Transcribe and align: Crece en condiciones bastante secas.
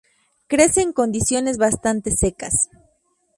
Crece 0.47 0.81
en 0.81 0.93
condiciones 0.93 1.59
bastante 1.59 2.09
secas. 2.17 2.69